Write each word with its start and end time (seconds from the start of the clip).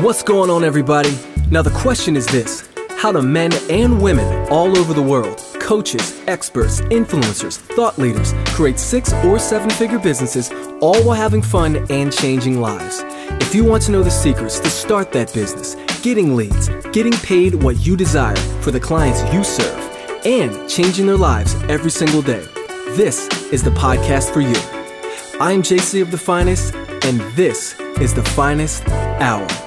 What's 0.00 0.22
going 0.22 0.50
on, 0.50 0.62
everybody? 0.62 1.16
Now, 1.50 1.62
the 1.62 1.70
question 1.70 2.16
is 2.16 2.26
this 2.26 2.68
How 2.98 3.12
do 3.12 3.22
men 3.22 3.50
and 3.70 4.02
women 4.02 4.46
all 4.50 4.76
over 4.76 4.92
the 4.92 5.00
world, 5.00 5.38
coaches, 5.58 6.20
experts, 6.26 6.82
influencers, 6.82 7.56
thought 7.56 7.96
leaders, 7.96 8.34
create 8.48 8.78
six 8.78 9.14
or 9.24 9.38
seven 9.38 9.70
figure 9.70 9.98
businesses, 9.98 10.50
all 10.82 11.02
while 11.02 11.16
having 11.16 11.40
fun 11.40 11.90
and 11.90 12.12
changing 12.12 12.60
lives? 12.60 13.04
If 13.40 13.54
you 13.54 13.64
want 13.64 13.84
to 13.84 13.92
know 13.92 14.02
the 14.02 14.10
secrets 14.10 14.60
to 14.60 14.68
start 14.68 15.12
that 15.12 15.32
business, 15.32 15.76
getting 16.02 16.36
leads, 16.36 16.68
getting 16.92 17.14
paid 17.14 17.54
what 17.54 17.78
you 17.78 17.96
desire 17.96 18.36
for 18.60 18.72
the 18.72 18.80
clients 18.80 19.22
you 19.32 19.42
serve, 19.42 19.80
and 20.26 20.68
changing 20.68 21.06
their 21.06 21.16
lives 21.16 21.54
every 21.70 21.90
single 21.90 22.20
day, 22.20 22.44
this 22.98 23.28
is 23.50 23.62
the 23.62 23.70
podcast 23.70 24.30
for 24.30 24.42
you. 24.42 24.56
I'm 25.40 25.62
JC 25.62 26.02
of 26.02 26.10
The 26.10 26.18
Finest, 26.18 26.74
and 26.74 27.18
this 27.34 27.80
is 27.98 28.12
The 28.12 28.24
Finest 28.24 28.86
Hour. 28.90 29.65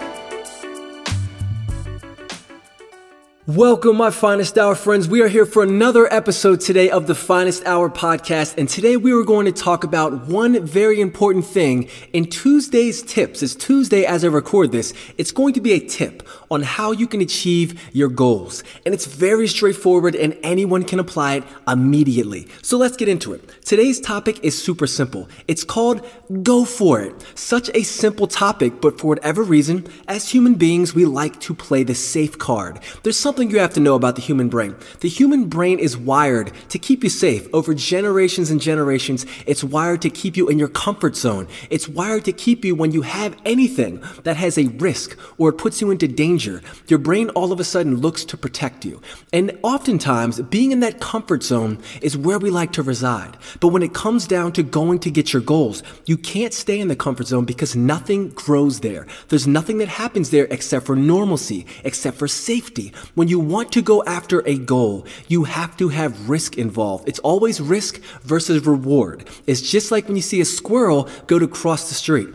Welcome, 3.56 3.98
my 3.98 4.12
finest 4.12 4.60
hour 4.60 4.76
friends. 4.76 5.10
We 5.10 5.24
are 5.24 5.28
here 5.28 5.44
for 5.44 5.64
another 5.64 6.06
episode 6.14 6.62
today 6.62 6.92
of 6.92 7.08
the 7.08 7.16
Finest 7.16 7.66
Hour 7.66 7.90
podcast. 7.90 8.60
And 8.60 8.70
today 8.70 8.96
we 8.96 9.12
are 9.12 9.24
going 9.24 9.48
to 9.48 9.52
talk 9.52 9.84
about 9.84 10.28
one 10.28 10.64
very 10.64 11.02
important 11.02 11.48
thing 11.48 11.90
in 12.14 12.26
Tuesday's 12.26 13.02
tips. 13.02 13.42
It's 13.42 13.56
Tuesday 13.56 14.06
as 14.06 14.24
I 14.24 14.28
record 14.28 14.72
this. 14.72 14.94
It's 15.18 15.32
going 15.32 15.56
to 15.56 15.62
be 15.62 15.72
a 15.72 15.80
tip 15.80 16.22
on 16.52 16.62
how 16.62 16.92
you 16.92 17.08
can 17.08 17.22
achieve 17.22 17.90
your 17.92 18.10
goals. 18.10 18.64
And 18.86 18.94
it's 18.94 19.08
very 19.08 19.48
straightforward 19.48 20.14
and 20.14 20.38
anyone 20.44 20.84
can 20.84 21.00
apply 21.00 21.38
it 21.38 21.44
immediately. 21.68 22.48
So 22.62 22.78
let's 22.78 22.98
get 22.98 23.08
into 23.08 23.34
it. 23.34 23.50
Today's 23.66 24.00
topic 24.00 24.44
is 24.44 24.62
super 24.62 24.86
simple. 24.86 25.28
It's 25.48 25.64
called 25.64 26.08
go 26.44 26.66
for 26.66 27.02
it. 27.02 27.16
Such 27.34 27.72
a 27.74 27.82
simple 27.82 28.28
topic, 28.28 28.80
but 28.80 29.00
for 29.00 29.08
whatever 29.08 29.42
reason, 29.42 29.88
as 30.08 30.30
human 30.30 30.54
beings, 30.54 30.94
we 30.94 31.06
like 31.06 31.40
to 31.40 31.56
play 31.56 31.82
the 31.82 31.96
safe 31.96 32.38
card. 32.38 32.80
There's 33.02 33.18
something 33.18 33.39
something 33.40 33.56
you 33.56 33.62
have 33.62 33.74
to 33.74 33.80
know 33.80 33.96
about 33.96 34.18
the 34.18 34.22
human 34.22 34.50
brain. 34.50 34.76
The 35.00 35.08
human 35.08 35.46
brain 35.46 35.80
is 35.80 35.96
wired 35.96 36.52
to 36.68 36.78
keep 36.78 37.06
you 37.06 37.10
safe 37.10 37.48
over 37.54 37.74
generations 37.74 38.52
and 38.52 38.60
generations. 38.60 39.26
It's 39.46 39.64
wired 39.64 40.02
to 40.02 40.10
keep 40.10 40.36
you 40.36 40.50
in 40.50 40.60
your 40.60 40.68
comfort 40.68 41.16
zone. 41.16 41.48
It's 41.70 41.88
wired 41.88 42.26
to 42.26 42.34
keep 42.34 42.66
you 42.66 42.76
when 42.76 42.92
you 42.92 43.04
have 43.04 43.38
anything 43.46 44.04
that 44.24 44.36
has 44.36 44.58
a 44.58 44.68
risk 44.68 45.18
or 45.38 45.52
it 45.52 45.58
puts 45.58 45.80
you 45.80 45.90
into 45.90 46.06
danger. 46.06 46.62
Your 46.90 47.00
brain 47.00 47.30
all 47.30 47.54
of 47.54 47.62
a 47.62 47.64
sudden 47.64 48.02
looks 48.02 48.26
to 48.26 48.36
protect 48.36 48.84
you. 48.84 49.02
And 49.32 49.58
oftentimes, 49.64 50.42
being 50.42 50.74
in 50.74 50.82
that 50.82 51.00
comfort 51.00 51.42
zone 51.42 51.78
is 52.02 52.18
where 52.18 52.40
we 52.40 52.50
like 52.50 52.74
to 52.74 52.84
reside. 52.84 53.38
But 53.62 53.70
when 53.70 53.84
it 53.84 53.94
comes 53.94 54.28
down 54.28 54.52
to 54.54 54.64
going 54.64 55.00
to 55.00 55.12
get 55.12 55.32
your 55.32 55.42
goals, 55.42 55.82
you 56.06 56.18
can't 56.18 56.54
stay 56.54 56.78
in 56.78 56.90
the 56.90 56.96
comfort 56.98 57.28
zone 57.28 57.46
because 57.46 57.74
nothing 57.74 58.32
grows 58.32 58.82
there. 58.82 59.08
There's 59.30 59.48
nothing 59.48 59.78
that 59.78 59.88
happens 59.88 60.30
there 60.30 60.48
except 60.52 60.86
for 60.86 60.98
normalcy, 60.98 61.66
except 61.86 62.18
for 62.18 62.28
safety. 62.28 62.92
When 63.16 63.29
you 63.30 63.40
want 63.40 63.72
to 63.74 63.82
go 63.82 64.04
after 64.04 64.42
a 64.48 64.58
goal, 64.58 65.06
you 65.28 65.44
have 65.46 65.78
to 65.78 65.90
have 65.90 66.30
risk 66.30 66.58
involved. 66.58 67.08
It's 67.08 67.20
always 67.20 67.62
risk 67.62 68.00
versus 68.24 68.66
reward. 68.66 69.28
It's 69.46 69.62
just 69.62 69.92
like 69.92 70.08
when 70.08 70.16
you 70.16 70.22
see 70.22 70.42
a 70.42 70.46
squirrel 70.46 71.08
go 71.28 71.40
to 71.40 71.48
cross 71.48 71.90
the 71.90 71.96
street. 71.96 72.30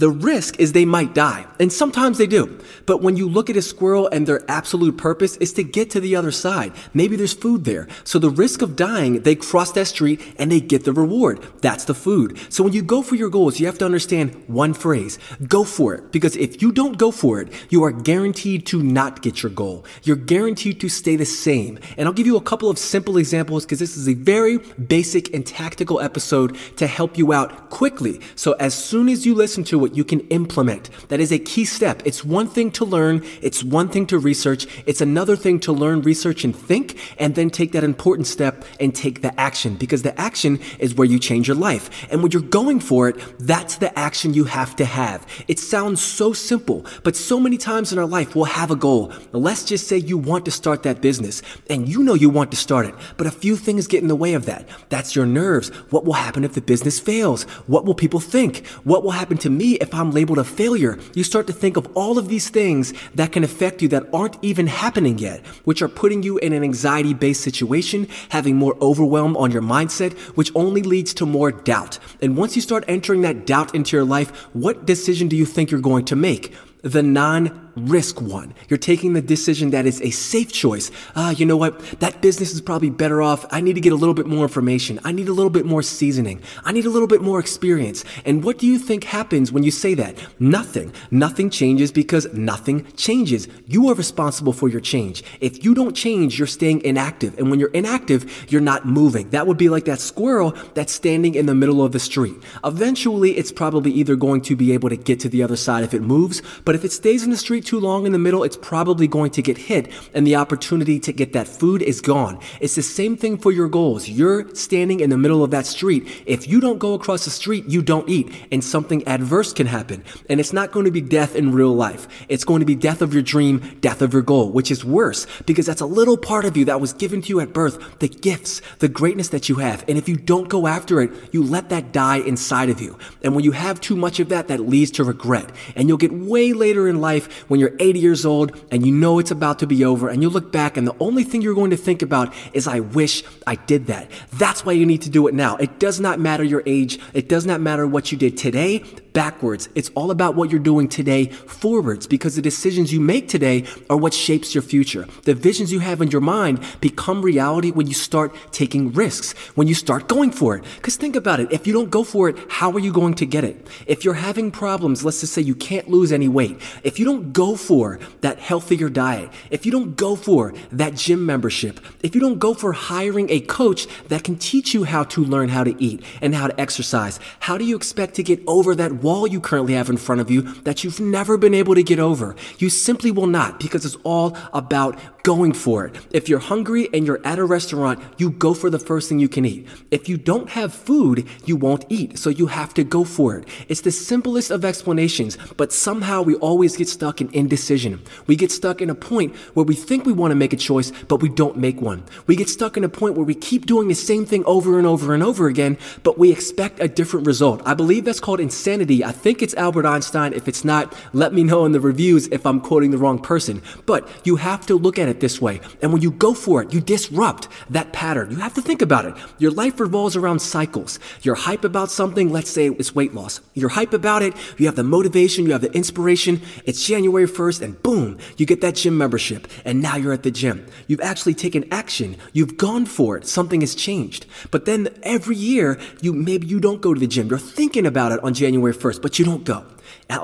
The 0.00 0.08
risk 0.08 0.58
is 0.58 0.72
they 0.72 0.86
might 0.86 1.14
die, 1.14 1.44
and 1.58 1.70
sometimes 1.70 2.16
they 2.16 2.26
do. 2.26 2.58
But 2.86 3.02
when 3.02 3.18
you 3.18 3.28
look 3.28 3.50
at 3.50 3.56
a 3.56 3.60
squirrel 3.60 4.08
and 4.08 4.26
their 4.26 4.50
absolute 4.50 4.96
purpose 4.96 5.36
is 5.36 5.52
to 5.52 5.62
get 5.62 5.90
to 5.90 6.00
the 6.00 6.16
other 6.16 6.30
side, 6.30 6.72
maybe 6.94 7.16
there's 7.16 7.34
food 7.34 7.66
there. 7.66 7.86
So 8.02 8.18
the 8.18 8.30
risk 8.30 8.62
of 8.62 8.76
dying, 8.76 9.20
they 9.20 9.34
cross 9.34 9.72
that 9.72 9.88
street 9.88 10.22
and 10.38 10.50
they 10.50 10.58
get 10.58 10.84
the 10.84 10.94
reward. 10.94 11.46
That's 11.60 11.84
the 11.84 11.92
food. 11.92 12.38
So 12.48 12.64
when 12.64 12.72
you 12.72 12.80
go 12.80 13.02
for 13.02 13.14
your 13.14 13.28
goals, 13.28 13.60
you 13.60 13.66
have 13.66 13.76
to 13.76 13.84
understand 13.84 14.42
one 14.46 14.72
phrase 14.72 15.18
go 15.46 15.64
for 15.64 15.92
it. 15.96 16.12
Because 16.12 16.34
if 16.34 16.62
you 16.62 16.72
don't 16.72 16.96
go 16.96 17.10
for 17.10 17.38
it, 17.42 17.52
you 17.68 17.84
are 17.84 17.92
guaranteed 17.92 18.64
to 18.68 18.82
not 18.82 19.20
get 19.20 19.42
your 19.42 19.52
goal. 19.52 19.84
You're 20.02 20.16
guaranteed 20.16 20.80
to 20.80 20.88
stay 20.88 21.16
the 21.16 21.26
same. 21.26 21.78
And 21.98 22.08
I'll 22.08 22.14
give 22.14 22.26
you 22.26 22.38
a 22.38 22.40
couple 22.40 22.70
of 22.70 22.78
simple 22.78 23.18
examples 23.18 23.66
because 23.66 23.80
this 23.80 23.98
is 23.98 24.08
a 24.08 24.14
very 24.14 24.56
basic 24.96 25.34
and 25.34 25.46
tactical 25.46 26.00
episode 26.00 26.56
to 26.76 26.86
help 26.86 27.18
you 27.18 27.34
out 27.34 27.68
quickly. 27.68 28.22
So 28.34 28.52
as 28.52 28.72
soon 28.72 29.10
as 29.10 29.26
you 29.26 29.34
listen 29.34 29.62
to 29.64 29.84
it, 29.84 29.89
you 29.94 30.04
can 30.04 30.20
implement. 30.28 30.90
That 31.08 31.20
is 31.20 31.32
a 31.32 31.38
key 31.38 31.64
step. 31.64 32.02
It's 32.04 32.24
one 32.24 32.48
thing 32.48 32.70
to 32.72 32.84
learn, 32.84 33.24
it's 33.42 33.62
one 33.62 33.88
thing 33.88 34.06
to 34.06 34.18
research, 34.18 34.66
it's 34.86 35.00
another 35.00 35.36
thing 35.36 35.60
to 35.60 35.72
learn, 35.72 36.02
research, 36.02 36.44
and 36.44 36.54
think, 36.54 36.98
and 37.18 37.34
then 37.34 37.50
take 37.50 37.72
that 37.72 37.84
important 37.84 38.26
step 38.26 38.64
and 38.78 38.94
take 38.94 39.22
the 39.22 39.38
action 39.38 39.76
because 39.76 40.02
the 40.02 40.18
action 40.20 40.60
is 40.78 40.94
where 40.94 41.06
you 41.06 41.18
change 41.18 41.48
your 41.48 41.56
life. 41.56 41.90
And 42.10 42.22
when 42.22 42.32
you're 42.32 42.42
going 42.42 42.80
for 42.80 43.08
it, 43.08 43.16
that's 43.38 43.76
the 43.76 43.96
action 43.98 44.34
you 44.34 44.44
have 44.44 44.76
to 44.76 44.84
have. 44.84 45.26
It 45.48 45.58
sounds 45.58 46.02
so 46.02 46.32
simple, 46.32 46.84
but 47.02 47.16
so 47.16 47.40
many 47.40 47.56
times 47.56 47.92
in 47.92 47.98
our 47.98 48.06
life 48.06 48.34
we'll 48.34 48.44
have 48.44 48.70
a 48.70 48.76
goal. 48.76 49.12
Let's 49.32 49.64
just 49.64 49.88
say 49.88 49.96
you 49.96 50.18
want 50.18 50.44
to 50.44 50.50
start 50.50 50.82
that 50.84 51.00
business 51.00 51.42
and 51.68 51.88
you 51.88 52.02
know 52.02 52.14
you 52.14 52.30
want 52.30 52.50
to 52.50 52.56
start 52.56 52.86
it, 52.86 52.94
but 53.16 53.26
a 53.26 53.30
few 53.30 53.56
things 53.56 53.86
get 53.86 54.02
in 54.02 54.08
the 54.08 54.16
way 54.16 54.34
of 54.34 54.46
that. 54.46 54.68
That's 54.88 55.16
your 55.16 55.26
nerves. 55.26 55.68
What 55.90 56.04
will 56.04 56.14
happen 56.14 56.44
if 56.44 56.54
the 56.54 56.60
business 56.60 57.00
fails? 57.00 57.44
What 57.66 57.84
will 57.84 57.94
people 57.94 58.20
think? 58.20 58.66
What 58.84 59.02
will 59.02 59.10
happen 59.10 59.38
to 59.38 59.50
me 59.50 59.78
if 59.80 59.92
I'm 59.94 60.10
labeled 60.10 60.38
a 60.38 60.44
failure, 60.44 60.98
you 61.14 61.24
start 61.24 61.46
to 61.48 61.52
think 61.52 61.76
of 61.76 61.88
all 61.94 62.18
of 62.18 62.28
these 62.28 62.50
things 62.50 62.92
that 63.14 63.32
can 63.32 63.44
affect 63.44 63.82
you 63.82 63.88
that 63.88 64.08
aren't 64.12 64.36
even 64.42 64.66
happening 64.66 65.18
yet, 65.18 65.44
which 65.64 65.82
are 65.82 65.88
putting 65.88 66.22
you 66.22 66.38
in 66.38 66.52
an 66.52 66.62
anxiety 66.62 67.14
based 67.14 67.42
situation, 67.42 68.06
having 68.28 68.56
more 68.56 68.76
overwhelm 68.80 69.36
on 69.36 69.50
your 69.50 69.62
mindset, 69.62 70.12
which 70.36 70.52
only 70.54 70.82
leads 70.82 71.14
to 71.14 71.26
more 71.26 71.50
doubt. 71.50 71.98
And 72.20 72.36
once 72.36 72.56
you 72.56 72.62
start 72.62 72.84
entering 72.86 73.22
that 73.22 73.46
doubt 73.46 73.74
into 73.74 73.96
your 73.96 74.04
life, 74.04 74.30
what 74.52 74.86
decision 74.86 75.28
do 75.28 75.36
you 75.36 75.46
think 75.46 75.70
you're 75.70 75.80
going 75.80 76.04
to 76.06 76.16
make? 76.16 76.54
The 76.82 77.02
non 77.02 77.69
risk 77.88 78.20
one. 78.20 78.54
You're 78.68 78.78
taking 78.78 79.12
the 79.12 79.22
decision 79.22 79.70
that 79.70 79.86
is 79.86 80.00
a 80.02 80.10
safe 80.10 80.52
choice. 80.52 80.90
Ah, 81.16 81.30
you 81.30 81.46
know 81.46 81.56
what? 81.56 81.78
That 82.00 82.20
business 82.20 82.52
is 82.52 82.60
probably 82.60 82.90
better 82.90 83.22
off. 83.22 83.46
I 83.50 83.60
need 83.60 83.74
to 83.74 83.80
get 83.80 83.92
a 83.92 83.96
little 83.96 84.14
bit 84.14 84.26
more 84.26 84.42
information. 84.42 85.00
I 85.04 85.12
need 85.12 85.28
a 85.28 85.32
little 85.32 85.50
bit 85.50 85.66
more 85.66 85.82
seasoning. 85.82 86.42
I 86.64 86.72
need 86.72 86.86
a 86.86 86.90
little 86.90 87.08
bit 87.08 87.22
more 87.22 87.40
experience. 87.40 88.04
And 88.24 88.44
what 88.44 88.58
do 88.58 88.66
you 88.66 88.78
think 88.78 89.04
happens 89.04 89.52
when 89.52 89.62
you 89.62 89.70
say 89.70 89.94
that? 89.94 90.16
Nothing. 90.38 90.92
Nothing 91.10 91.50
changes 91.50 91.92
because 91.92 92.32
nothing 92.32 92.86
changes. 92.96 93.48
You 93.66 93.88
are 93.88 93.94
responsible 93.94 94.52
for 94.52 94.68
your 94.68 94.80
change. 94.80 95.22
If 95.40 95.64
you 95.64 95.74
don't 95.74 95.94
change, 95.94 96.38
you're 96.38 96.46
staying 96.46 96.82
inactive. 96.82 97.38
And 97.38 97.50
when 97.50 97.60
you're 97.60 97.70
inactive, 97.70 98.46
you're 98.50 98.60
not 98.60 98.86
moving. 98.86 99.30
That 99.30 99.46
would 99.46 99.56
be 99.56 99.68
like 99.68 99.84
that 99.86 100.00
squirrel 100.00 100.54
that's 100.74 100.92
standing 100.92 101.34
in 101.34 101.46
the 101.46 101.54
middle 101.54 101.84
of 101.84 101.92
the 101.92 102.00
street. 102.00 102.36
Eventually, 102.64 103.36
it's 103.36 103.52
probably 103.52 103.90
either 103.92 104.16
going 104.16 104.40
to 104.42 104.56
be 104.56 104.72
able 104.72 104.88
to 104.88 104.96
get 104.96 105.20
to 105.20 105.28
the 105.28 105.42
other 105.42 105.56
side 105.56 105.84
if 105.84 105.94
it 105.94 106.02
moves, 106.02 106.42
but 106.64 106.74
if 106.74 106.84
it 106.84 106.92
stays 106.92 107.24
in 107.24 107.30
the 107.30 107.36
street 107.36 107.64
too 107.70 107.78
long 107.78 108.04
in 108.04 108.10
the 108.10 108.18
middle, 108.18 108.42
it's 108.42 108.56
probably 108.56 109.06
going 109.06 109.30
to 109.30 109.40
get 109.40 109.56
hit 109.56 109.92
and 110.12 110.26
the 110.26 110.34
opportunity 110.34 110.98
to 110.98 111.12
get 111.12 111.32
that 111.34 111.46
food 111.46 111.82
is 111.82 112.00
gone. 112.00 112.36
It's 112.60 112.74
the 112.74 112.82
same 112.82 113.16
thing 113.16 113.38
for 113.38 113.52
your 113.52 113.68
goals. 113.68 114.08
You're 114.08 114.52
standing 114.56 114.98
in 114.98 115.08
the 115.08 115.16
middle 115.16 115.44
of 115.44 115.52
that 115.52 115.66
street. 115.66 116.24
If 116.26 116.48
you 116.48 116.60
don't 116.60 116.80
go 116.80 116.94
across 116.94 117.24
the 117.24 117.30
street, 117.30 117.66
you 117.68 117.80
don't 117.80 118.08
eat 118.08 118.34
and 118.50 118.64
something 118.64 119.06
adverse 119.06 119.52
can 119.52 119.68
happen. 119.68 120.02
And 120.28 120.40
it's 120.40 120.52
not 120.52 120.72
going 120.72 120.84
to 120.86 120.90
be 120.90 121.00
death 121.00 121.36
in 121.36 121.52
real 121.52 121.72
life. 121.72 122.08
It's 122.28 122.42
going 122.42 122.58
to 122.58 122.66
be 122.66 122.74
death 122.74 123.02
of 123.02 123.14
your 123.14 123.22
dream, 123.22 123.78
death 123.80 124.02
of 124.02 124.12
your 124.12 124.22
goal, 124.22 124.50
which 124.50 124.72
is 124.72 124.84
worse 124.84 125.28
because 125.46 125.66
that's 125.66 125.80
a 125.80 125.86
little 125.86 126.16
part 126.16 126.44
of 126.44 126.56
you 126.56 126.64
that 126.64 126.80
was 126.80 126.92
given 126.92 127.22
to 127.22 127.28
you 127.28 127.38
at 127.38 127.52
birth, 127.52 128.00
the 128.00 128.08
gifts, 128.08 128.62
the 128.80 128.88
greatness 128.88 129.28
that 129.28 129.48
you 129.48 129.56
have. 129.56 129.84
And 129.86 129.96
if 129.96 130.08
you 130.08 130.16
don't 130.16 130.48
go 130.48 130.66
after 130.66 131.00
it, 131.00 131.12
you 131.30 131.44
let 131.44 131.68
that 131.68 131.92
die 131.92 132.16
inside 132.16 132.68
of 132.68 132.80
you. 132.80 132.98
And 133.22 133.36
when 133.36 133.44
you 133.44 133.52
have 133.52 133.80
too 133.80 133.94
much 133.94 134.18
of 134.18 134.28
that, 134.30 134.48
that 134.48 134.58
leads 134.58 134.90
to 134.92 135.04
regret. 135.04 135.52
And 135.76 135.86
you'll 135.86 135.98
get 135.98 136.12
way 136.12 136.52
later 136.52 136.88
in 136.88 137.00
life 137.00 137.48
when 137.50 137.58
you're 137.58 137.74
80 137.80 137.98
years 137.98 138.24
old 138.24 138.56
and 138.70 138.86
you 138.86 138.92
know 138.92 139.18
it's 139.18 139.32
about 139.32 139.58
to 139.58 139.66
be 139.66 139.84
over 139.84 140.08
and 140.08 140.22
you 140.22 140.28
look 140.28 140.52
back 140.52 140.76
and 140.76 140.86
the 140.86 140.94
only 141.00 141.24
thing 141.24 141.42
you're 141.42 141.56
going 141.56 141.72
to 141.72 141.76
think 141.76 142.00
about 142.00 142.32
is, 142.52 142.68
I 142.68 142.78
wish 142.78 143.24
I 143.44 143.56
did 143.56 143.88
that. 143.88 144.08
That's 144.34 144.64
why 144.64 144.70
you 144.70 144.86
need 144.86 145.02
to 145.02 145.10
do 145.10 145.26
it 145.26 145.34
now. 145.34 145.56
It 145.56 145.80
does 145.80 145.98
not 145.98 146.20
matter 146.20 146.44
your 146.44 146.62
age. 146.64 147.00
It 147.12 147.28
does 147.28 147.46
not 147.46 147.60
matter 147.60 147.88
what 147.88 148.12
you 148.12 148.18
did 148.18 148.38
today 148.38 148.84
backwards. 149.12 149.68
It's 149.74 149.90
all 149.94 150.10
about 150.10 150.34
what 150.34 150.50
you're 150.50 150.60
doing 150.60 150.88
today 150.88 151.26
forwards 151.26 152.06
because 152.06 152.36
the 152.36 152.42
decisions 152.42 152.92
you 152.92 153.00
make 153.00 153.28
today 153.28 153.64
are 153.88 153.96
what 153.96 154.14
shapes 154.14 154.54
your 154.54 154.62
future. 154.62 155.06
The 155.24 155.34
visions 155.34 155.72
you 155.72 155.80
have 155.80 156.00
in 156.00 156.10
your 156.10 156.20
mind 156.20 156.64
become 156.80 157.22
reality 157.22 157.70
when 157.70 157.86
you 157.86 157.94
start 157.94 158.34
taking 158.52 158.92
risks, 158.92 159.32
when 159.56 159.66
you 159.66 159.74
start 159.74 160.08
going 160.08 160.30
for 160.30 160.56
it. 160.56 160.64
Because 160.76 160.96
think 160.96 161.16
about 161.16 161.40
it. 161.40 161.52
If 161.52 161.66
you 161.66 161.72
don't 161.72 161.90
go 161.90 162.04
for 162.04 162.28
it, 162.28 162.36
how 162.48 162.70
are 162.72 162.78
you 162.78 162.92
going 162.92 163.14
to 163.14 163.26
get 163.26 163.44
it? 163.44 163.66
If 163.86 164.04
you're 164.04 164.14
having 164.14 164.50
problems, 164.50 165.04
let's 165.04 165.20
just 165.20 165.32
say 165.32 165.42
you 165.42 165.54
can't 165.54 165.88
lose 165.88 166.12
any 166.12 166.28
weight. 166.28 166.60
If 166.84 166.98
you 166.98 167.04
don't 167.04 167.32
go 167.32 167.56
for 167.56 167.98
that 168.20 168.38
healthier 168.38 168.88
diet, 168.88 169.30
if 169.50 169.66
you 169.66 169.72
don't 169.72 169.96
go 169.96 170.16
for 170.16 170.54
that 170.70 170.94
gym 170.94 171.26
membership, 171.26 171.80
if 172.02 172.14
you 172.14 172.20
don't 172.20 172.38
go 172.38 172.54
for 172.54 172.72
hiring 172.72 173.28
a 173.30 173.40
coach 173.40 173.86
that 174.08 174.24
can 174.24 174.36
teach 174.36 174.74
you 174.74 174.84
how 174.84 175.04
to 175.04 175.24
learn 175.24 175.48
how 175.48 175.64
to 175.64 175.74
eat 175.82 176.02
and 176.20 176.34
how 176.34 176.46
to 176.46 176.60
exercise, 176.60 177.18
how 177.40 177.58
do 177.58 177.64
you 177.64 177.76
expect 177.76 178.14
to 178.14 178.22
get 178.22 178.40
over 178.46 178.74
that 178.74 178.92
wall 178.92 179.09
you 179.26 179.40
currently 179.40 179.74
have 179.74 179.90
in 179.90 179.96
front 179.96 180.20
of 180.20 180.30
you 180.30 180.42
that 180.62 180.84
you've 180.84 181.00
never 181.00 181.36
been 181.36 181.54
able 181.54 181.74
to 181.74 181.82
get 181.82 181.98
over. 181.98 182.34
You 182.58 182.70
simply 182.70 183.10
will 183.10 183.26
not 183.26 183.58
because 183.60 183.84
it's 183.84 183.96
all 184.04 184.36
about 184.52 184.98
going 185.22 185.52
for 185.52 185.86
it. 185.86 185.96
If 186.12 186.28
you're 186.28 186.38
hungry 186.38 186.88
and 186.92 187.06
you're 187.06 187.20
at 187.24 187.38
a 187.38 187.44
restaurant, 187.44 188.02
you 188.16 188.30
go 188.30 188.54
for 188.54 188.70
the 188.70 188.78
first 188.78 189.08
thing 189.08 189.18
you 189.18 189.28
can 189.28 189.44
eat. 189.44 189.66
If 189.90 190.08
you 190.08 190.16
don't 190.16 190.50
have 190.50 190.74
food, 190.74 191.26
you 191.44 191.56
won't 191.56 191.84
eat, 191.88 192.18
so 192.18 192.30
you 192.30 192.46
have 192.46 192.74
to 192.74 192.84
go 192.84 193.04
for 193.04 193.36
it. 193.36 193.48
It's 193.68 193.82
the 193.82 193.90
simplest 193.90 194.50
of 194.50 194.64
explanations, 194.64 195.36
but 195.56 195.72
somehow 195.72 196.22
we 196.22 196.34
always 196.36 196.76
get 196.76 196.88
stuck 196.88 197.20
in 197.20 197.30
indecision. 197.32 198.00
We 198.26 198.36
get 198.36 198.50
stuck 198.50 198.80
in 198.80 198.90
a 198.90 198.94
point 198.94 199.36
where 199.54 199.66
we 199.66 199.74
think 199.74 200.06
we 200.06 200.12
want 200.12 200.30
to 200.32 200.36
make 200.36 200.52
a 200.52 200.56
choice, 200.56 200.92
but 201.08 201.20
we 201.20 201.28
don't 201.28 201.56
make 201.56 201.80
one. 201.80 202.04
We 202.26 202.36
get 202.36 202.48
stuck 202.48 202.76
in 202.76 202.84
a 202.84 202.88
point 202.88 203.16
where 203.16 203.26
we 203.26 203.34
keep 203.34 203.66
doing 203.66 203.88
the 203.88 203.94
same 203.94 204.24
thing 204.24 204.44
over 204.46 204.78
and 204.78 204.86
over 204.86 205.12
and 205.14 205.22
over 205.22 205.48
again, 205.48 205.76
but 206.02 206.18
we 206.18 206.32
expect 206.32 206.80
a 206.80 206.88
different 206.88 207.26
result. 207.26 207.62
I 207.66 207.74
believe 207.74 208.04
that's 208.04 208.20
called 208.20 208.40
insanity. 208.40 209.04
I 209.04 209.12
think 209.12 209.42
it's 209.42 209.54
Albert 209.54 209.86
Einstein. 209.86 210.32
If 210.32 210.48
it's 210.48 210.64
not, 210.64 210.94
let 211.12 211.34
me 211.34 211.42
know 211.42 211.64
in 211.66 211.72
the 211.72 211.80
reviews 211.80 212.26
if 212.28 212.46
I'm 212.46 212.60
quoting 212.60 212.90
the 212.90 212.98
wrong 212.98 213.18
person. 213.18 213.60
But 213.84 214.08
you 214.24 214.36
have 214.36 214.64
to 214.66 214.76
look 214.76 214.98
at 214.98 215.09
it 215.10 215.20
this 215.20 215.40
way. 215.40 215.60
And 215.82 215.92
when 215.92 216.02
you 216.02 216.10
go 216.10 216.34
for 216.34 216.62
it, 216.62 216.72
you 216.72 216.80
disrupt 216.80 217.48
that 217.68 217.92
pattern. 217.92 218.30
You 218.30 218.38
have 218.38 218.54
to 218.54 218.62
think 218.62 218.82
about 218.82 219.04
it. 219.04 219.14
Your 219.38 219.50
life 219.50 219.78
revolves 219.80 220.16
around 220.16 220.40
cycles. 220.40 220.98
You're 221.22 221.34
hype 221.34 221.64
about 221.64 221.90
something, 221.90 222.30
let's 222.30 222.50
say 222.50 222.68
it's 222.68 222.94
weight 222.94 223.14
loss. 223.14 223.40
You're 223.54 223.70
hype 223.70 223.92
about 223.92 224.22
it, 224.22 224.34
you 224.56 224.66
have 224.66 224.76
the 224.76 224.84
motivation, 224.84 225.44
you 225.44 225.52
have 225.52 225.60
the 225.60 225.72
inspiration. 225.72 226.40
It's 226.64 226.86
January 226.86 227.26
1st, 227.26 227.62
and 227.62 227.82
boom, 227.82 228.18
you 228.36 228.46
get 228.46 228.60
that 228.62 228.76
gym 228.76 228.96
membership. 228.96 229.48
And 229.64 229.82
now 229.82 229.96
you're 229.96 230.12
at 230.12 230.22
the 230.22 230.30
gym. 230.30 230.66
You've 230.86 231.00
actually 231.00 231.34
taken 231.34 231.64
action. 231.72 232.16
You've 232.32 232.56
gone 232.56 232.86
for 232.86 233.16
it. 233.16 233.26
Something 233.26 233.60
has 233.60 233.74
changed. 233.74 234.26
But 234.50 234.64
then 234.64 234.88
every 235.02 235.36
year, 235.36 235.78
you 236.00 236.12
maybe 236.12 236.46
you 236.46 236.60
don't 236.60 236.80
go 236.80 236.94
to 236.94 237.00
the 237.00 237.06
gym. 237.06 237.28
You're 237.28 237.38
thinking 237.38 237.86
about 237.86 238.12
it 238.12 238.22
on 238.22 238.34
January 238.34 238.74
1st, 238.74 239.02
but 239.02 239.18
you 239.18 239.24
don't 239.24 239.44
go. 239.44 239.64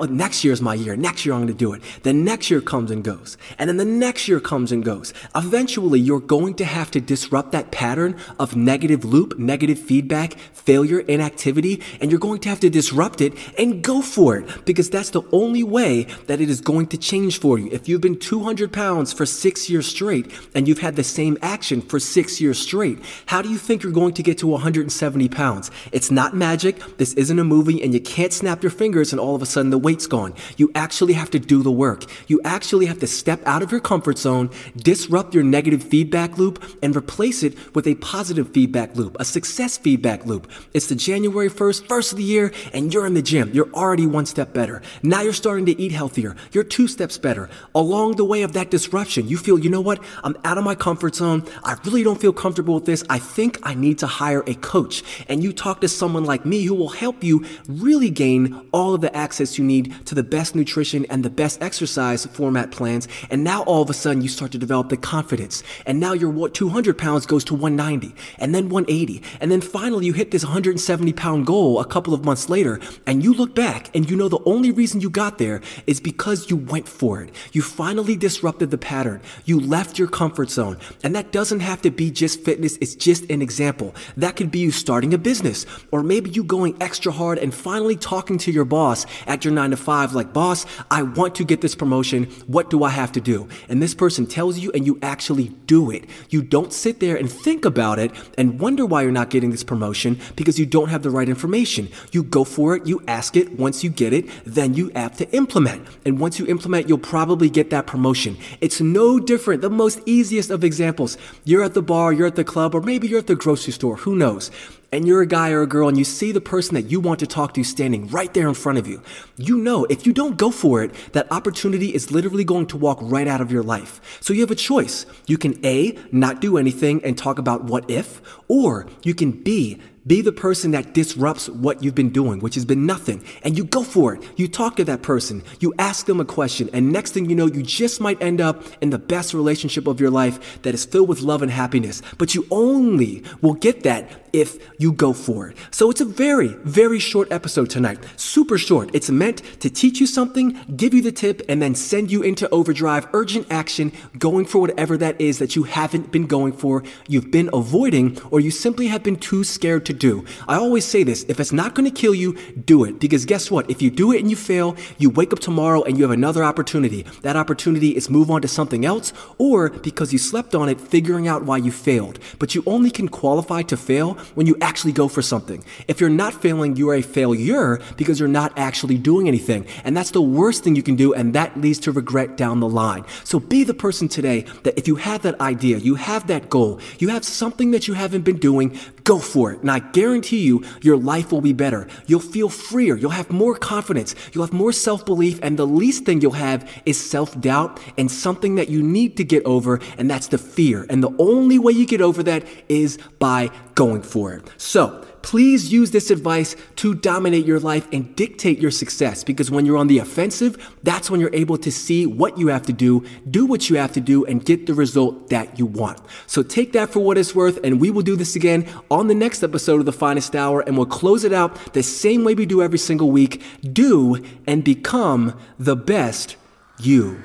Next 0.09 0.43
year 0.43 0.53
is 0.53 0.61
my 0.61 0.73
year. 0.73 0.95
Next 0.95 1.25
year 1.25 1.33
I'm 1.33 1.41
going 1.41 1.47
to 1.47 1.53
do 1.53 1.73
it. 1.73 1.81
Then 2.03 2.23
next 2.23 2.49
year 2.49 2.61
comes 2.61 2.91
and 2.91 3.03
goes. 3.03 3.37
And 3.57 3.69
then 3.69 3.77
the 3.77 3.85
next 3.85 4.27
year 4.27 4.39
comes 4.39 4.71
and 4.71 4.83
goes. 4.83 5.13
Eventually, 5.35 5.99
you're 5.99 6.19
going 6.19 6.53
to 6.55 6.65
have 6.65 6.91
to 6.91 7.01
disrupt 7.01 7.51
that 7.51 7.71
pattern 7.71 8.15
of 8.39 8.55
negative 8.55 9.03
loop, 9.05 9.37
negative 9.37 9.79
feedback, 9.79 10.33
failure, 10.53 10.99
inactivity, 10.99 11.81
and 12.01 12.11
you're 12.11 12.19
going 12.19 12.39
to 12.41 12.49
have 12.49 12.59
to 12.59 12.69
disrupt 12.69 13.21
it 13.21 13.33
and 13.57 13.83
go 13.83 14.01
for 14.01 14.37
it 14.37 14.65
because 14.65 14.89
that's 14.89 15.11
the 15.11 15.21
only 15.31 15.63
way 15.63 16.03
that 16.27 16.41
it 16.41 16.49
is 16.49 16.61
going 16.61 16.87
to 16.87 16.97
change 16.97 17.39
for 17.39 17.57
you. 17.57 17.69
If 17.71 17.87
you've 17.87 18.01
been 18.01 18.19
200 18.19 18.71
pounds 18.71 19.13
for 19.13 19.25
six 19.25 19.69
years 19.69 19.87
straight 19.87 20.31
and 20.53 20.67
you've 20.67 20.79
had 20.79 20.95
the 20.95 21.03
same 21.03 21.37
action 21.41 21.81
for 21.81 21.99
six 21.99 22.39
years 22.41 22.59
straight, 22.59 22.99
how 23.27 23.41
do 23.41 23.49
you 23.49 23.57
think 23.57 23.83
you're 23.83 23.91
going 23.91 24.13
to 24.13 24.23
get 24.23 24.37
to 24.39 24.47
170 24.47 25.29
pounds? 25.29 25.71
It's 25.91 26.11
not 26.11 26.35
magic. 26.35 26.79
This 26.97 27.13
isn't 27.13 27.39
a 27.39 27.43
movie 27.43 27.81
and 27.81 27.93
you 27.93 28.01
can't 28.01 28.33
snap 28.33 28.61
your 28.61 28.71
fingers 28.71 29.11
and 29.11 29.19
all 29.19 29.35
of 29.35 29.41
a 29.41 29.45
sudden 29.45 29.56
the 29.57 29.77
weight's 29.77 30.07
gone. 30.07 30.33
You 30.57 30.71
actually 30.75 31.13
have 31.13 31.29
to 31.31 31.39
do 31.39 31.63
the 31.63 31.71
work. 31.71 32.05
You 32.27 32.39
actually 32.45 32.85
have 32.85 32.99
to 32.99 33.07
step 33.07 33.41
out 33.45 33.61
of 33.61 33.71
your 33.71 33.81
comfort 33.81 34.17
zone, 34.17 34.49
disrupt 34.77 35.33
your 35.33 35.43
negative 35.43 35.83
feedback 35.83 36.37
loop, 36.37 36.63
and 36.81 36.95
replace 36.95 37.43
it 37.43 37.75
with 37.75 37.87
a 37.87 37.95
positive 37.95 38.53
feedback 38.53 38.95
loop, 38.95 39.17
a 39.19 39.25
success 39.25 39.77
feedback 39.77 40.25
loop. 40.25 40.49
It's 40.73 40.87
the 40.87 40.95
January 40.95 41.49
1st, 41.49 41.87
first 41.87 42.11
of 42.11 42.17
the 42.17 42.23
year, 42.23 42.51
and 42.73 42.93
you're 42.93 43.05
in 43.05 43.13
the 43.13 43.21
gym. 43.21 43.51
You're 43.53 43.71
already 43.73 44.05
one 44.05 44.25
step 44.25 44.53
better. 44.53 44.81
Now 45.03 45.21
you're 45.21 45.33
starting 45.33 45.65
to 45.65 45.79
eat 45.81 45.91
healthier. 45.91 46.35
You're 46.51 46.63
two 46.63 46.87
steps 46.87 47.17
better. 47.17 47.49
Along 47.75 48.15
the 48.15 48.25
way 48.25 48.43
of 48.43 48.53
that 48.53 48.71
disruption, 48.71 49.27
you 49.27 49.37
feel, 49.37 49.59
you 49.59 49.69
know 49.69 49.81
what? 49.81 50.03
I'm 50.23 50.37
out 50.43 50.57
of 50.57 50.63
my 50.63 50.75
comfort 50.75 51.15
zone. 51.15 51.43
I 51.63 51.77
really 51.85 52.03
don't 52.03 52.19
feel 52.21 52.33
comfortable 52.33 52.75
with 52.75 52.85
this. 52.85 53.03
I 53.09 53.19
think 53.19 53.59
I 53.63 53.73
need 53.73 53.97
to 53.99 54.07
hire 54.07 54.43
a 54.47 54.55
coach. 54.55 55.03
And 55.27 55.43
you 55.43 55.53
talk 55.53 55.81
to 55.81 55.87
someone 55.87 56.25
like 56.25 56.45
me 56.45 56.63
who 56.63 56.75
will 56.75 56.89
help 56.89 57.23
you 57.23 57.45
really 57.67 58.09
gain 58.09 58.67
all 58.71 58.93
of 58.93 59.01
the 59.01 59.15
access 59.15 59.46
you 59.55 59.63
need 59.63 59.93
to 60.07 60.15
the 60.15 60.23
best 60.23 60.55
nutrition 60.55 61.05
and 61.11 61.23
the 61.23 61.29
best 61.29 61.61
exercise 61.61 62.25
format 62.25 62.71
plans. 62.71 63.07
And 63.29 63.43
now 63.43 63.61
all 63.63 63.83
of 63.83 63.89
a 63.91 63.93
sudden 63.93 64.23
you 64.23 64.29
start 64.29 64.51
to 64.53 64.57
develop 64.57 64.89
the 64.89 64.97
confidence. 64.97 65.61
And 65.85 65.99
now 65.99 66.13
your 66.13 66.49
200 66.49 66.97
pounds 66.97 67.27
goes 67.27 67.43
to 67.45 67.53
190 67.53 68.15
and 68.39 68.55
then 68.55 68.69
180. 68.69 69.21
And 69.39 69.51
then 69.51 69.61
finally 69.61 70.07
you 70.07 70.13
hit 70.13 70.31
this 70.31 70.43
170 70.43 71.13
pound 71.13 71.45
goal 71.45 71.79
a 71.79 71.85
couple 71.85 72.15
of 72.15 72.25
months 72.25 72.49
later 72.49 72.79
and 73.05 73.23
you 73.23 73.33
look 73.33 73.53
back 73.53 73.95
and 73.95 74.09
you 74.09 74.15
know 74.15 74.27
the 74.27 74.43
only 74.45 74.71
reason 74.71 75.01
you 75.01 75.11
got 75.11 75.37
there 75.37 75.61
is 75.85 75.99
because 75.99 76.49
you 76.49 76.57
went 76.57 76.87
for 76.87 77.21
it. 77.21 77.29
You 77.51 77.61
finally 77.61 78.15
disrupted 78.15 78.71
the 78.71 78.77
pattern. 78.77 79.21
You 79.45 79.59
left 79.59 79.99
your 79.99 80.07
comfort 80.07 80.49
zone. 80.49 80.77
And 81.03 81.15
that 81.15 81.31
doesn't 81.31 81.59
have 81.59 81.81
to 81.83 81.91
be 81.91 82.09
just 82.09 82.41
fitness. 82.41 82.77
It's 82.81 82.95
just 82.95 83.29
an 83.29 83.41
example. 83.41 83.93
That 84.15 84.35
could 84.35 84.49
be 84.49 84.59
you 84.59 84.71
starting 84.71 85.13
a 85.13 85.17
business 85.17 85.65
or 85.91 86.03
maybe 86.03 86.29
you 86.29 86.43
going 86.43 86.75
extra 86.81 87.11
hard 87.11 87.37
and 87.37 87.53
finally 87.53 87.95
talking 87.95 88.37
to 88.39 88.51
your 88.51 88.65
boss 88.65 89.05
at 89.27 89.45
your 89.45 89.53
nine 89.53 89.71
to 89.71 89.77
five, 89.77 90.13
like, 90.13 90.33
boss, 90.33 90.65
I 90.89 91.03
want 91.03 91.35
to 91.35 91.43
get 91.43 91.61
this 91.61 91.75
promotion. 91.75 92.25
What 92.47 92.69
do 92.69 92.83
I 92.83 92.89
have 92.89 93.11
to 93.13 93.21
do? 93.21 93.47
And 93.69 93.81
this 93.81 93.93
person 93.93 94.25
tells 94.25 94.57
you, 94.57 94.71
and 94.71 94.85
you 94.85 94.97
actually 95.01 95.49
do 95.65 95.91
it. 95.91 96.05
You 96.29 96.41
don't 96.41 96.73
sit 96.73 96.99
there 96.99 97.15
and 97.15 97.31
think 97.31 97.65
about 97.65 97.99
it 97.99 98.11
and 98.37 98.59
wonder 98.59 98.85
why 98.85 99.01
you're 99.01 99.11
not 99.11 99.29
getting 99.29 99.51
this 99.51 99.63
promotion 99.63 100.19
because 100.35 100.57
you 100.57 100.65
don't 100.65 100.89
have 100.89 101.03
the 101.03 101.09
right 101.09 101.29
information. 101.29 101.89
You 102.11 102.23
go 102.23 102.43
for 102.43 102.75
it, 102.75 102.87
you 102.87 103.01
ask 103.07 103.35
it. 103.35 103.51
Once 103.59 103.83
you 103.83 103.89
get 103.89 104.13
it, 104.13 104.25
then 104.45 104.73
you 104.73 104.91
have 104.95 105.17
to 105.17 105.29
implement. 105.35 105.85
And 106.05 106.19
once 106.19 106.39
you 106.39 106.47
implement, 106.47 106.87
you'll 106.87 106.97
probably 106.97 107.49
get 107.49 107.69
that 107.69 107.87
promotion. 107.87 108.37
It's 108.61 108.81
no 108.81 109.19
different. 109.19 109.61
The 109.61 109.69
most 109.69 109.99
easiest 110.05 110.49
of 110.49 110.63
examples. 110.63 111.17
You're 111.43 111.63
at 111.63 111.73
the 111.73 111.81
bar, 111.81 112.13
you're 112.13 112.27
at 112.27 112.35
the 112.35 112.43
club, 112.43 112.73
or 112.73 112.81
maybe 112.81 113.07
you're 113.07 113.19
at 113.19 113.27
the 113.27 113.35
grocery 113.35 113.73
store. 113.73 113.97
Who 113.97 114.15
knows? 114.15 114.51
And 114.91 115.07
you're 115.07 115.21
a 115.21 115.27
guy 115.27 115.51
or 115.51 115.61
a 115.61 115.67
girl 115.67 115.87
and 115.89 115.97
you 115.97 116.03
see 116.03 116.31
the 116.31 116.41
person 116.41 116.75
that 116.75 116.89
you 116.89 116.99
want 116.99 117.19
to 117.19 117.27
talk 117.27 117.53
to 117.53 117.63
standing 117.63 118.07
right 118.07 118.33
there 118.33 118.47
in 118.47 118.53
front 118.53 118.77
of 118.77 118.87
you, 118.87 119.01
you 119.35 119.57
know 119.57 119.85
if 119.85 120.05
you 120.05 120.13
don't 120.13 120.37
go 120.37 120.51
for 120.51 120.83
it, 120.83 120.91
that 121.13 121.31
opportunity 121.31 121.93
is 121.93 122.11
literally 122.11 122.43
going 122.43 122.65
to 122.67 122.77
walk 122.77 122.99
right 123.01 123.27
out 123.27 123.41
of 123.41 123.51
your 123.51 123.63
life. 123.63 124.19
So 124.21 124.33
you 124.33 124.41
have 124.41 124.51
a 124.51 124.55
choice. 124.55 125.05
You 125.25 125.37
can 125.37 125.63
A, 125.65 125.97
not 126.11 126.41
do 126.41 126.57
anything 126.57 127.03
and 127.03 127.17
talk 127.17 127.39
about 127.39 127.65
what 127.65 127.89
if, 127.89 128.21
or 128.47 128.87
you 129.03 129.13
can 129.13 129.31
B, 129.31 129.79
be 130.07 130.21
the 130.21 130.31
person 130.31 130.71
that 130.71 130.93
disrupts 130.93 131.49
what 131.49 131.83
you've 131.83 131.93
been 131.93 132.09
doing, 132.09 132.39
which 132.39 132.55
has 132.55 132.65
been 132.65 132.85
nothing, 132.85 133.23
and 133.43 133.57
you 133.57 133.65
go 133.65 133.83
for 133.83 134.15
it. 134.15 134.23
You 134.37 134.47
talk 134.47 134.77
to 134.77 134.85
that 134.85 135.01
person, 135.01 135.43
you 135.59 135.73
ask 135.77 136.05
them 136.05 136.19
a 136.19 136.25
question, 136.25 136.69
and 136.73 136.91
next 136.91 137.11
thing 137.11 137.29
you 137.29 137.35
know, 137.35 137.45
you 137.45 137.61
just 137.61 137.99
might 137.99 138.21
end 138.21 138.41
up 138.41 138.63
in 138.81 138.89
the 138.89 138.97
best 138.97 139.33
relationship 139.33 139.85
of 139.85 139.99
your 139.99 140.09
life 140.09 140.61
that 140.63 140.73
is 140.73 140.85
filled 140.85 141.09
with 141.09 141.21
love 141.21 141.41
and 141.41 141.51
happiness. 141.51 142.01
But 142.17 142.33
you 142.33 142.47
only 142.49 143.23
will 143.41 143.53
get 143.53 143.83
that 143.83 144.09
if 144.33 144.57
you 144.79 144.91
go 144.91 145.13
for 145.13 145.49
it. 145.49 145.57
So 145.71 145.89
it's 145.89 146.01
a 146.01 146.05
very, 146.05 146.49
very 146.63 146.99
short 146.99 147.31
episode 147.31 147.69
tonight. 147.69 147.99
Super 148.17 148.57
short. 148.57 148.89
It's 148.93 149.09
meant 149.09 149.41
to 149.61 149.69
teach 149.69 149.99
you 149.99 150.07
something, 150.07 150.59
give 150.75 150.93
you 150.93 151.01
the 151.01 151.11
tip, 151.11 151.41
and 151.49 151.61
then 151.61 151.75
send 151.75 152.11
you 152.11 152.21
into 152.21 152.47
overdrive, 152.49 153.07
urgent 153.13 153.47
action, 153.49 153.91
going 154.17 154.45
for 154.45 154.59
whatever 154.59 154.97
that 154.97 155.19
is 155.19 155.39
that 155.39 155.55
you 155.55 155.63
haven't 155.63 156.11
been 156.11 156.27
going 156.27 156.53
for, 156.53 156.83
you've 157.07 157.31
been 157.31 157.49
avoiding, 157.53 158.19
or 158.29 158.39
you 158.39 158.51
simply 158.51 158.87
have 158.87 159.03
been 159.03 159.15
too 159.15 159.43
scared 159.43 159.85
to 159.85 159.93
do. 159.97 160.25
I 160.47 160.55
always 160.55 160.85
say 160.85 161.03
this 161.03 161.23
if 161.27 161.39
it's 161.39 161.51
not 161.51 161.75
going 161.75 161.89
to 161.89 162.01
kill 162.01 162.15
you, 162.15 162.37
do 162.65 162.83
it. 162.83 162.99
Because 162.99 163.25
guess 163.25 163.51
what? 163.51 163.69
If 163.69 163.81
you 163.81 163.89
do 163.89 164.11
it 164.11 164.21
and 164.21 164.29
you 164.29 164.35
fail, 164.35 164.75
you 164.97 165.09
wake 165.09 165.33
up 165.33 165.39
tomorrow 165.39 165.83
and 165.83 165.97
you 165.97 166.03
have 166.03 166.11
another 166.11 166.43
opportunity. 166.43 167.05
That 167.21 167.35
opportunity 167.35 167.95
is 167.95 168.09
move 168.09 168.31
on 168.31 168.41
to 168.41 168.47
something 168.47 168.85
else, 168.85 169.13
or 169.37 169.69
because 169.69 170.13
you 170.13 170.19
slept 170.19 170.55
on 170.55 170.69
it, 170.69 170.79
figuring 170.79 171.27
out 171.27 171.43
why 171.43 171.57
you 171.57 171.71
failed. 171.71 172.19
But 172.39 172.55
you 172.55 172.63
only 172.65 172.91
can 172.91 173.07
qualify 173.07 173.63
to 173.63 173.77
fail 173.77 174.13
when 174.35 174.47
you 174.47 174.55
actually 174.61 174.93
go 174.93 175.07
for 175.07 175.21
something. 175.21 175.63
If 175.87 175.99
you're 175.99 176.09
not 176.09 176.33
failing, 176.33 176.75
you 176.75 176.89
are 176.89 176.95
a 176.95 177.01
failure 177.01 177.79
because 177.97 178.19
you're 178.19 178.29
not 178.29 178.57
actually 178.57 178.97
doing 178.97 179.27
anything. 179.27 179.65
And 179.83 179.95
that's 179.95 180.11
the 180.11 180.21
worst 180.21 180.63
thing 180.63 180.75
you 180.75 180.83
can 180.83 180.95
do, 180.95 181.13
and 181.13 181.33
that 181.33 181.59
leads 181.59 181.79
to 181.79 181.91
regret 181.91 182.37
down 182.37 182.59
the 182.59 182.69
line. 182.69 183.03
So 183.23 183.39
be 183.39 183.63
the 183.63 183.73
person 183.73 184.07
today 184.07 184.45
that 184.63 184.77
if 184.77 184.87
you 184.87 184.95
have 184.95 185.21
that 185.23 185.39
idea, 185.41 185.77
you 185.77 185.95
have 185.95 186.27
that 186.27 186.49
goal, 186.49 186.79
you 186.99 187.09
have 187.09 187.23
something 187.23 187.71
that 187.71 187.87
you 187.87 187.93
haven't 187.93 188.23
been 188.23 188.37
doing, 188.37 188.77
go 189.07 189.19
for 189.19 189.53
it. 189.53 189.61
And 189.61 189.71
I 189.71 189.79
guarantee 189.79 190.43
you, 190.45 190.63
your 190.81 190.97
life 190.97 191.31
will 191.31 191.41
be 191.41 191.53
better. 191.53 191.87
You'll 192.07 192.19
feel 192.19 192.49
freer. 192.49 192.97
You'll 192.97 193.11
have 193.11 193.31
more 193.31 193.55
confidence. 193.55 194.13
You'll 194.33 194.43
have 194.43 194.53
more 194.53 194.73
self 194.73 195.05
belief. 195.05 195.39
And 195.41 195.57
the 195.57 195.65
least 195.65 196.03
thing 196.05 196.19
you'll 196.19 196.33
have 196.33 196.69
is 196.85 196.99
self 196.99 197.39
doubt 197.39 197.79
and 197.97 198.11
something 198.11 198.55
that 198.55 198.67
you 198.67 198.83
need 198.83 199.15
to 199.17 199.23
get 199.23 199.45
over, 199.45 199.79
and 199.97 200.09
that's 200.09 200.27
the 200.27 200.37
fear. 200.37 200.85
And 200.89 201.01
the 201.01 201.15
only 201.17 201.57
way 201.57 201.71
you 201.71 201.87
get 201.87 202.01
over 202.01 202.21
that 202.23 202.43
is 202.67 202.99
by 203.17 203.49
going 203.75 204.01
for 204.01 204.33
it. 204.33 204.51
So, 204.57 205.06
please 205.27 205.73
use 205.73 205.91
this 205.91 206.09
advice 206.09 206.55
to 206.77 206.95
dominate 206.95 207.45
your 207.45 207.59
life 207.59 207.85
and 207.91 208.15
dictate 208.15 208.59
your 208.59 208.71
success 208.71 209.25
because 209.25 209.51
when 209.51 209.65
you're 209.65 209.75
on 209.75 209.87
the 209.87 209.99
offensive, 209.99 210.73
that's 210.83 211.11
when 211.11 211.19
you're 211.19 211.35
able 211.35 211.57
to 211.57 211.69
see 211.69 212.05
what 212.05 212.37
you 212.37 212.47
have 212.47 212.65
to 212.65 212.71
do, 212.71 213.03
do 213.29 213.45
what 213.45 213.69
you 213.69 213.75
have 213.75 213.91
to 213.91 213.99
do, 213.99 214.23
and 214.23 214.45
get 214.45 214.67
the 214.67 214.73
result 214.73 215.29
that 215.29 215.59
you 215.59 215.65
want. 215.65 215.99
So 216.27 216.41
take 216.43 216.71
that 216.71 216.91
for 216.91 217.01
what 217.01 217.17
it's 217.17 217.35
worth, 217.35 217.59
and 217.61 217.81
we 217.81 217.91
will 217.91 218.03
do 218.03 218.15
this 218.15 218.37
again 218.37 218.69
on 218.89 219.07
the 219.07 219.13
next 219.13 219.43
episode 219.43 219.81
of 219.81 219.85
The 219.85 219.91
Finest 219.91 220.33
Hour, 220.33 220.61
and 220.61 220.77
we'll 220.77 220.85
close 220.85 221.25
it 221.25 221.33
out 221.33 221.73
the 221.73 221.83
same 221.83 222.23
way 222.23 222.33
we 222.33 222.45
do 222.45 222.61
every 222.61 222.79
single 222.79 223.11
week. 223.11 223.43
Do 223.73 224.23
and 224.47 224.63
become 224.63 225.37
the 225.59 225.75
best 225.75 226.37
you. 226.79 227.21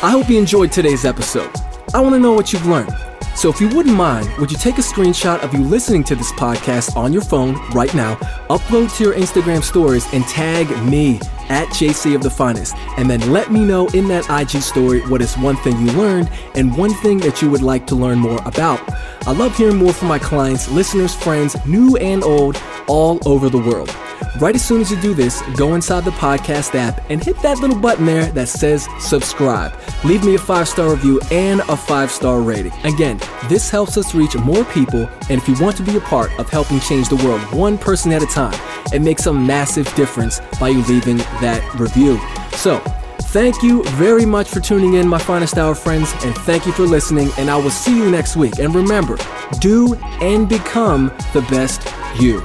I 0.00 0.12
hope 0.12 0.30
you 0.30 0.38
enjoyed 0.38 0.70
today's 0.70 1.04
episode. 1.04 1.50
I 1.92 2.00
want 2.00 2.14
to 2.14 2.20
know 2.20 2.34
what 2.34 2.52
you've 2.52 2.66
learned. 2.66 3.07
So 3.38 3.48
if 3.48 3.60
you 3.60 3.68
wouldn't 3.68 3.94
mind, 3.94 4.36
would 4.38 4.50
you 4.50 4.58
take 4.58 4.78
a 4.78 4.80
screenshot 4.80 5.38
of 5.44 5.54
you 5.54 5.60
listening 5.60 6.02
to 6.04 6.16
this 6.16 6.32
podcast 6.32 6.96
on 6.96 7.12
your 7.12 7.22
phone 7.22 7.54
right 7.70 7.94
now, 7.94 8.16
upload 8.50 8.92
to 8.96 9.04
your 9.04 9.14
Instagram 9.14 9.62
stories, 9.62 10.12
and 10.12 10.24
tag 10.24 10.68
me 10.82 11.20
at 11.48 11.68
JC 11.68 12.14
of 12.14 12.22
the 12.22 12.30
Finest, 12.30 12.76
and 12.96 13.08
then 13.08 13.32
let 13.32 13.50
me 13.50 13.64
know 13.64 13.86
in 13.88 14.08
that 14.08 14.28
IG 14.30 14.62
story 14.62 15.00
what 15.08 15.22
is 15.22 15.36
one 15.38 15.56
thing 15.56 15.78
you 15.78 15.92
learned 15.92 16.30
and 16.54 16.76
one 16.76 16.92
thing 16.94 17.18
that 17.18 17.42
you 17.42 17.50
would 17.50 17.62
like 17.62 17.86
to 17.88 17.94
learn 17.94 18.18
more 18.18 18.40
about. 18.44 18.80
I 19.26 19.32
love 19.32 19.56
hearing 19.56 19.76
more 19.76 19.92
from 19.92 20.08
my 20.08 20.18
clients, 20.18 20.70
listeners, 20.70 21.14
friends, 21.14 21.56
new 21.66 21.96
and 21.96 22.22
old, 22.22 22.60
all 22.86 23.20
over 23.26 23.48
the 23.48 23.58
world. 23.58 23.94
Right 24.40 24.54
as 24.54 24.64
soon 24.64 24.80
as 24.80 24.90
you 24.90 25.00
do 25.00 25.14
this, 25.14 25.42
go 25.56 25.74
inside 25.74 26.04
the 26.04 26.12
podcast 26.12 26.74
app 26.74 27.00
and 27.10 27.22
hit 27.22 27.40
that 27.42 27.58
little 27.58 27.78
button 27.78 28.06
there 28.06 28.26
that 28.26 28.48
says 28.48 28.88
subscribe. 29.00 29.76
Leave 30.04 30.24
me 30.24 30.34
a 30.34 30.38
five 30.38 30.68
star 30.68 30.90
review 30.90 31.20
and 31.30 31.60
a 31.62 31.76
five 31.76 32.10
star 32.10 32.40
rating. 32.40 32.72
Again, 32.84 33.20
this 33.48 33.68
helps 33.68 33.96
us 33.96 34.14
reach 34.14 34.36
more 34.36 34.64
people, 34.66 35.08
and 35.28 35.40
if 35.40 35.48
you 35.48 35.56
want 35.60 35.76
to 35.78 35.82
be 35.82 35.96
a 35.96 36.00
part 36.00 36.30
of 36.38 36.48
helping 36.50 36.78
change 36.80 37.08
the 37.08 37.16
world 37.16 37.40
one 37.52 37.76
person 37.78 38.12
at 38.12 38.22
a 38.22 38.26
time, 38.26 38.58
it 38.92 39.02
makes 39.02 39.26
a 39.26 39.32
massive 39.32 39.92
difference 39.94 40.40
by 40.60 40.68
you 40.68 40.82
leaving 40.84 41.18
that 41.40 41.62
review. 41.78 42.20
So, 42.56 42.82
Thank 43.28 43.62
you 43.62 43.84
very 43.90 44.24
much 44.24 44.48
for 44.48 44.58
tuning 44.58 44.94
in, 44.94 45.06
my 45.06 45.18
finest 45.18 45.58
hour 45.58 45.74
friends, 45.74 46.10
and 46.24 46.34
thank 46.34 46.64
you 46.64 46.72
for 46.72 46.84
listening. 46.84 47.28
And 47.36 47.50
I 47.50 47.56
will 47.58 47.68
see 47.68 47.94
you 47.94 48.10
next 48.10 48.36
week. 48.36 48.58
And 48.58 48.74
remember, 48.74 49.18
do 49.60 49.96
and 50.22 50.48
become 50.48 51.08
the 51.34 51.42
best 51.50 51.86
you. 52.18 52.40